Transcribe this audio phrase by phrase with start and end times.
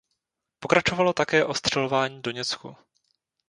[0.59, 2.75] Pokračovalo také ostřelování Doněcku.